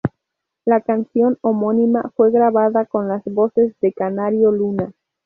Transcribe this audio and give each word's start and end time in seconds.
La 0.65 0.81
canción 0.81 1.37
homónima 1.41 2.11
fue 2.15 2.31
grabada 2.31 2.87
con 2.87 3.07
las 3.07 3.23
voces 3.25 3.75
de 3.81 3.93
Canario 3.93 4.51
Luna. 4.51 4.91